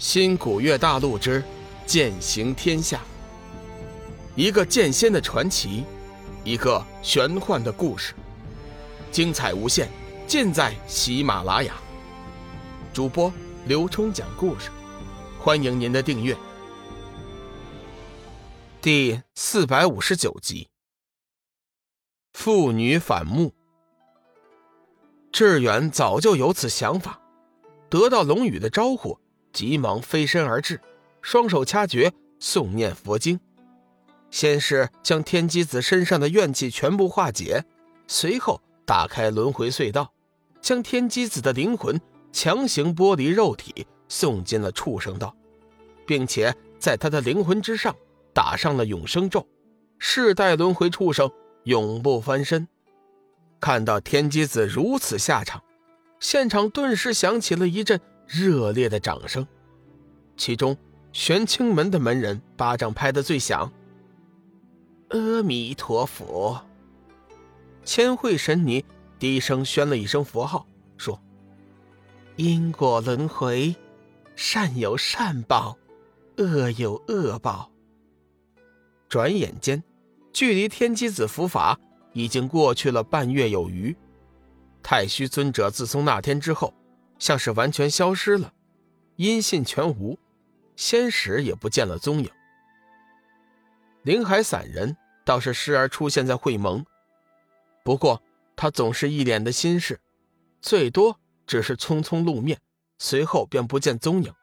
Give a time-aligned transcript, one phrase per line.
[0.00, 1.44] 新古月大陆之
[1.84, 3.02] 剑行天下，
[4.34, 5.84] 一个剑仙的传奇，
[6.42, 8.14] 一个玄幻的故事，
[9.12, 9.90] 精彩无限，
[10.26, 11.74] 尽在喜马拉雅。
[12.94, 13.30] 主播
[13.66, 14.70] 刘冲讲故事，
[15.38, 16.34] 欢迎您的订阅。
[18.80, 20.70] 第四百五十九集，
[22.32, 23.52] 妇女反目。
[25.30, 27.20] 志远早就有此想法，
[27.90, 29.20] 得到龙宇的招呼。
[29.52, 30.80] 急忙飞身而至，
[31.22, 33.38] 双手掐诀诵念佛经，
[34.30, 37.64] 先是将天机子身上的怨气全部化解，
[38.06, 40.12] 随后打开轮回隧道，
[40.60, 42.00] 将天机子的灵魂
[42.32, 45.34] 强行剥离肉体，送进了畜生道，
[46.06, 47.94] 并且在他的灵魂之上
[48.32, 49.46] 打上了永生咒，
[49.98, 51.30] 世代轮回畜生，
[51.64, 52.66] 永不翻身。
[53.60, 55.62] 看到天机子如此下场，
[56.18, 58.00] 现场顿时响起了一阵。
[58.32, 59.44] 热烈的掌声，
[60.36, 60.76] 其中
[61.12, 63.72] 玄清门的门人巴掌拍得最响。
[65.08, 66.64] 阿弥陀佛！
[67.84, 68.84] 千惠神尼
[69.18, 70.64] 低声宣了一声佛号，
[70.96, 71.20] 说
[72.36, 73.74] ：“因果轮回，
[74.36, 75.76] 善有善报，
[76.36, 77.68] 恶有恶报。”
[79.10, 79.82] 转眼间，
[80.32, 81.76] 距离天机子伏法
[82.12, 83.96] 已经过去了半月有余。
[84.84, 86.72] 太虚尊者自从那天之后。
[87.20, 88.52] 像是完全消失了，
[89.16, 90.18] 音信全无，
[90.74, 92.28] 仙使也不见了踪影。
[94.02, 96.84] 灵海散人倒是时而出现在会盟，
[97.84, 98.20] 不过
[98.56, 100.00] 他总是一脸的心事，
[100.62, 102.58] 最多只是匆匆露面，
[102.98, 104.34] 随后便不见踪影，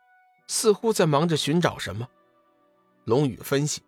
[0.48, 2.08] 似乎在忙着寻找什么。
[3.06, 3.82] 龙宇分析，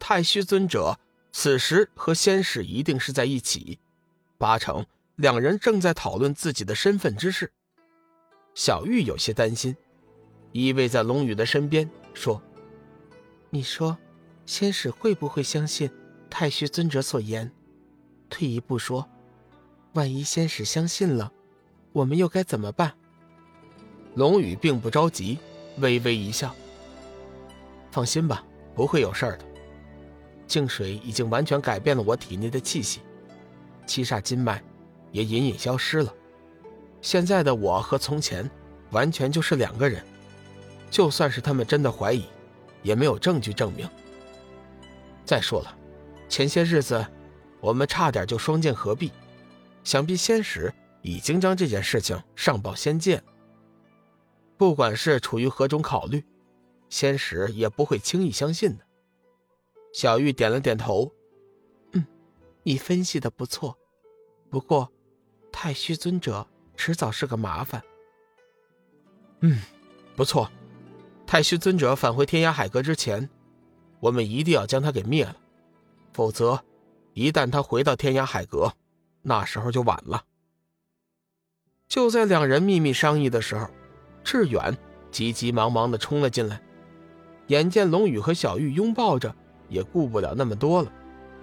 [0.00, 0.98] 太虚尊者
[1.30, 3.78] 此时和仙使一定是在一起，
[4.36, 7.52] 八成两人正在讨论自己的身份之事。
[8.54, 9.76] 小玉有些担心，
[10.52, 12.40] 依偎在龙宇的身边说
[13.50, 13.98] ：“你说，
[14.46, 15.90] 仙使会不会相信
[16.30, 17.50] 太虚尊者所言？
[18.30, 19.08] 退一步说，
[19.94, 21.32] 万一仙使相信了，
[21.92, 22.92] 我们又该怎么办？”
[24.14, 25.38] 龙宇并不着急，
[25.78, 26.54] 微微一笑
[27.90, 29.44] ：“放心吧，不会有事儿的。
[30.46, 33.00] 净水已经完全改变了我体内的气息，
[33.84, 34.62] 七煞金脉
[35.10, 36.14] 也隐隐消失了。”
[37.04, 38.50] 现在的我和从前，
[38.90, 40.02] 完全就是两个人。
[40.90, 42.24] 就算是他们真的怀疑，
[42.82, 43.86] 也没有证据证明。
[45.22, 45.76] 再说了，
[46.30, 47.06] 前些日子
[47.60, 49.12] 我们差点就双剑合璧，
[49.84, 50.72] 想必仙使
[51.02, 53.22] 已经将这件事情上报仙界。
[54.56, 56.24] 不管是出于何种考虑，
[56.88, 58.84] 仙使也不会轻易相信的。
[59.92, 61.12] 小玉点了点头，
[61.92, 62.02] 嗯，
[62.62, 63.76] 你分析的不错。
[64.48, 64.90] 不过，
[65.52, 66.48] 太虚尊者。
[66.76, 67.82] 迟早是个麻烦。
[69.40, 69.60] 嗯，
[70.16, 70.50] 不错。
[71.26, 73.28] 太虚尊者返回天涯海阁之前，
[74.00, 75.36] 我们一定要将他给灭了，
[76.12, 76.62] 否则，
[77.14, 78.74] 一旦他回到天涯海阁，
[79.22, 80.24] 那时候就晚了。
[81.88, 83.68] 就在两人秘密商议的时候，
[84.22, 84.76] 志远
[85.10, 86.60] 急急忙忙的冲了进来，
[87.48, 89.34] 眼见龙宇和小玉拥抱着，
[89.68, 90.92] 也顾不了那么多了，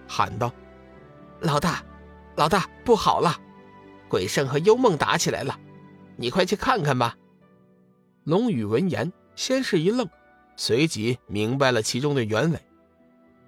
[0.08, 0.52] 喊道
[1.42, 1.84] ：“老大，
[2.36, 3.36] 老大，不好了！”
[4.12, 5.58] 鬼圣和幽梦打起来了，
[6.18, 7.18] 你快去看看吧。
[8.26, 10.06] 龙宇闻言，先是一愣，
[10.58, 12.60] 随即明白了其中的原委，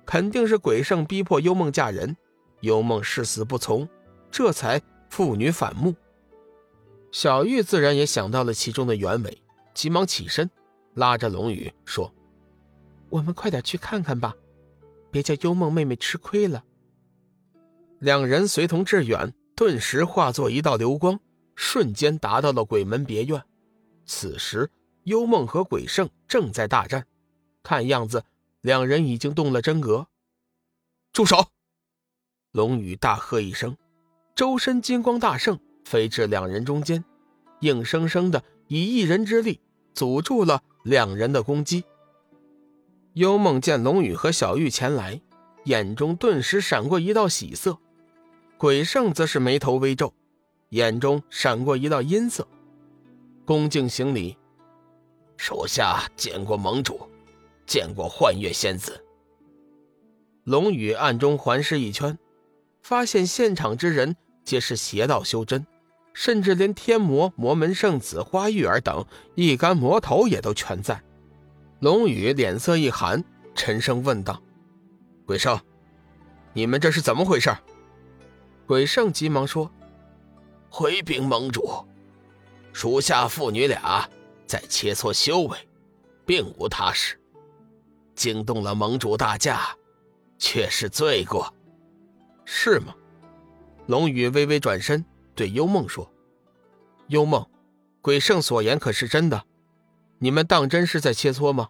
[0.06, 2.16] 肯定是鬼圣逼迫幽梦嫁人，
[2.62, 3.90] 幽梦誓死不从，
[4.31, 5.94] 这才父女反目。
[7.12, 9.38] 小玉自然也想到了其中的原委，
[9.74, 10.50] 急忙起身，
[10.94, 12.09] 拉着龙宇说
[13.12, 14.34] ：“我们快点去看看吧，
[15.12, 16.63] 别叫幽梦妹妹吃亏了。”
[18.00, 19.34] 两人随同志远。
[19.56, 21.19] 顿时化作一道流光，
[21.56, 23.44] 瞬间达到了鬼门别院。
[24.06, 24.69] 此时，
[25.03, 27.06] 幽梦和鬼圣正在大战，
[27.62, 28.24] 看样子
[28.62, 30.08] 两人已经动了真格。
[31.12, 31.47] 住手！
[32.52, 33.78] 龙宇大喝一声，
[34.36, 37.06] 周身金光大盛，飞至两人中间，
[37.62, 39.62] 硬生生的以一人之力
[39.94, 41.83] 阻住了两人的攻击。
[43.13, 45.22] 幽梦见龙宇和小玉前来，
[45.66, 47.78] 眼中顿时闪过一道喜色。
[48.58, 50.14] 鬼圣则是眉头微皱，
[50.70, 52.48] 眼中闪过一道阴色，
[53.46, 54.38] 恭敬行礼
[55.36, 57.10] ：“属下见过盟主，
[57.66, 59.04] 见过幻月仙子。”
[60.46, 62.18] 龙宇暗中环视一圈，
[62.82, 64.16] 发现现场之人
[64.46, 65.66] 皆是邪道修真，
[66.14, 69.06] 甚至连天魔、魔门圣子花玉儿等
[69.36, 71.02] 一干魔头也都全在。
[71.80, 73.22] 龙宇脸色一寒，
[73.56, 74.42] 沉声问道
[75.26, 75.60] ：“鬼圣，
[76.54, 77.54] 你们这是怎么回事？”
[78.65, 79.69] 鬼圣急忙说
[80.71, 81.86] ：“回禀盟主，
[82.71, 84.10] 属下父女俩
[84.48, 85.57] 在切磋修为，
[86.25, 87.19] 并无他事。
[88.15, 89.75] 惊动了盟主大驾，
[90.38, 91.54] 却是罪过，
[92.45, 92.95] 是吗？
[93.88, 95.04] 龙宇微微转身
[95.36, 96.09] 对幽梦说
[97.07, 97.45] ：“幽梦，
[98.01, 99.44] 鬼圣所言可是真的？
[100.19, 101.68] 你们当真是在切磋吗？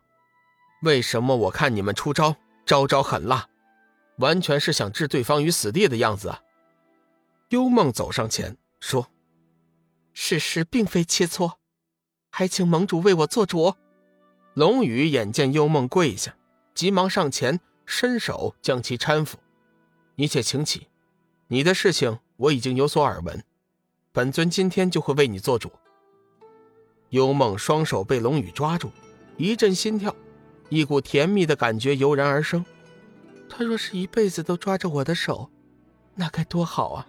[0.83, 2.35] 为什么我看你们出招
[2.67, 3.47] 招招狠辣，
[4.19, 6.39] 完全是想置对方于死地的样子啊？”
[7.53, 9.11] 幽梦走上前说
[10.11, 11.57] ：“事实并非切磋，
[12.31, 13.75] 还请盟主为我做主。”
[14.55, 16.35] 龙宇眼见幽梦跪下，
[16.73, 19.37] 急忙上前伸手将其搀扶
[20.17, 20.87] ：“你且请起，
[21.47, 23.43] 你的事情我已经有所耳闻，
[24.11, 25.71] 本尊今天就会为你做主。”
[27.09, 28.89] 幽梦双手被龙宇抓住，
[29.37, 30.15] 一阵心跳，
[30.69, 32.65] 一股甜蜜的感觉油然而生。
[33.47, 35.51] 他若是一辈子都抓着我的手，
[36.15, 37.07] 那该多好啊！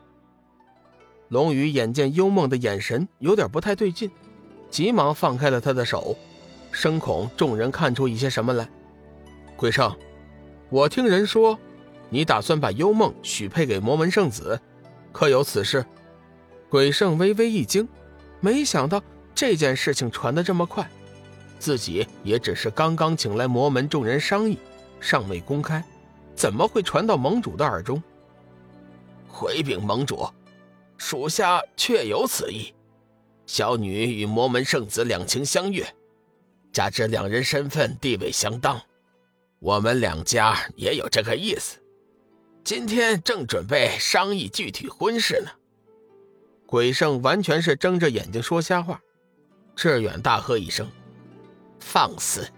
[1.28, 4.10] 龙宇眼见幽梦的眼神有点不太对劲，
[4.70, 6.16] 急忙放开了他的手。
[6.70, 8.68] 生恐众人看出一些什么来，
[9.56, 9.96] 鬼圣，
[10.70, 11.56] 我听人说，
[12.10, 14.60] 你打算把幽梦许配给魔门圣子，
[15.12, 15.86] 可有此事？
[16.68, 17.88] 鬼圣微微一惊，
[18.40, 19.00] 没想到
[19.34, 20.90] 这件事情传得这么快，
[21.60, 24.58] 自己也只是刚刚请来魔门众人商议，
[24.98, 25.84] 尚未公开，
[26.34, 28.02] 怎么会传到盟主的耳中？
[29.28, 30.26] 回禀盟主，
[30.96, 32.72] 属下确有此意，
[33.46, 35.86] 小女与魔门圣子两情相悦。
[36.72, 38.80] 加之两人身份地位相当，
[39.60, 41.78] 我们两家也有这个意思。
[42.64, 45.50] 今天正准备商议具体婚事呢。
[46.66, 49.00] 鬼圣完全是睁着眼睛说瞎话。
[49.76, 50.90] 志远大喝一声
[51.78, 52.48] ：“放肆！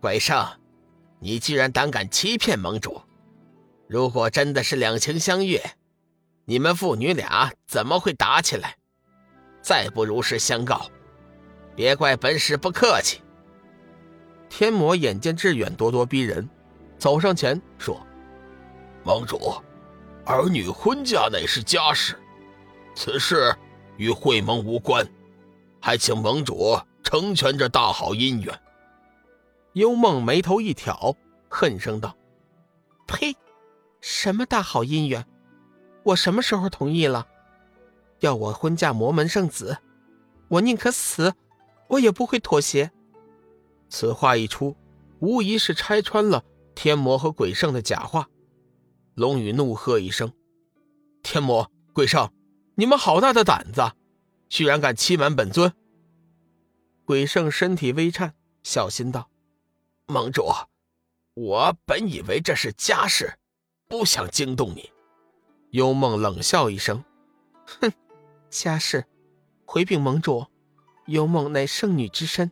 [0.00, 0.46] 鬼圣，
[1.18, 3.00] 你居然胆敢欺骗盟主！
[3.86, 5.62] 如果真的是两情相悦，
[6.50, 8.76] 你们父女俩怎么会打起来？
[9.62, 10.90] 再不如实相告，
[11.76, 13.20] 别怪本使不客气。”
[14.50, 16.50] 天魔眼见志远咄咄逼人，
[16.98, 18.04] 走上前说
[19.06, 19.62] ：“盟主，
[20.26, 22.18] 儿女婚嫁乃是家事，
[22.96, 23.54] 此事
[23.96, 25.08] 与会盟无关，
[25.80, 28.60] 还请盟主成全这大好姻缘。”
[29.74, 31.14] 幽梦眉头一挑，
[31.48, 32.12] 恨声道
[33.06, 33.36] ：“呸！
[34.00, 35.24] 什么大好姻缘？
[36.02, 37.26] 我什么时候同意了？
[38.20, 39.78] 要我婚嫁魔门圣子，
[40.48, 41.34] 我宁可死，
[41.88, 42.90] 我也不会妥协。”
[43.88, 44.76] 此话一出，
[45.18, 46.44] 无疑是拆穿了
[46.74, 48.28] 天魔和鬼圣的假话。
[49.14, 50.32] 龙宇怒喝一声
[51.22, 52.32] ：“天魔、鬼圣，
[52.76, 53.92] 你们好大的胆子，
[54.48, 55.72] 居然敢欺瞒本尊！”
[57.04, 59.28] 鬼圣身体微颤，小心道
[60.06, 60.44] ：“盟主，
[61.34, 63.38] 我本以为这是家事，
[63.88, 64.90] 不想惊动你。”
[65.70, 67.04] 幽梦冷笑一声
[67.80, 67.92] ：“哼，
[68.48, 69.06] 家事，
[69.64, 70.46] 回禀盟主，
[71.06, 72.50] 幽梦乃圣女之身。”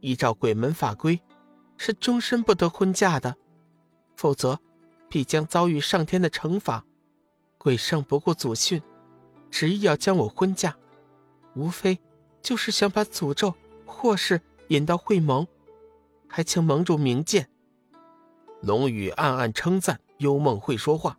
[0.00, 1.20] 依照鬼门法规，
[1.76, 3.34] 是终身不得婚嫁的，
[4.14, 4.60] 否则
[5.08, 6.84] 必将遭遇上天的惩罚。
[7.58, 8.80] 鬼圣不顾祖训，
[9.50, 10.76] 执意要将我婚嫁，
[11.56, 11.98] 无非
[12.40, 13.52] 就是想把诅咒
[13.84, 15.44] 祸事引到会盟，
[16.28, 17.48] 还请盟主明鉴。
[18.62, 21.18] 龙宇暗暗称赞幽梦会说话，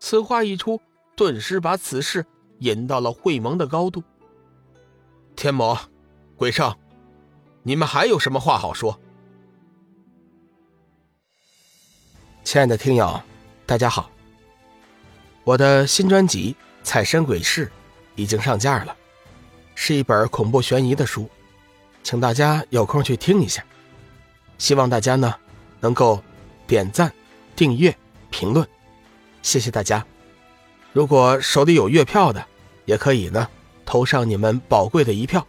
[0.00, 0.80] 此话一出，
[1.16, 2.24] 顿时把此事
[2.60, 4.02] 引到了会盟的高度。
[5.36, 5.78] 天魔，
[6.36, 6.74] 鬼圣。
[7.62, 8.98] 你们还有什么话好说？
[12.44, 13.20] 亲爱的听友，
[13.66, 14.10] 大家好，
[15.44, 17.66] 我的新专辑《彩身鬼事》
[18.16, 18.96] 已经上架了，
[19.74, 21.28] 是一本恐怖悬疑的书，
[22.02, 23.62] 请大家有空去听一下。
[24.56, 25.34] 希望大家呢
[25.80, 26.22] 能够
[26.66, 27.12] 点赞、
[27.54, 27.94] 订阅、
[28.30, 28.66] 评论，
[29.42, 30.04] 谢谢大家。
[30.92, 32.44] 如果手里有月票的，
[32.84, 33.48] 也可以呢
[33.84, 35.46] 投上你们宝贵的一票。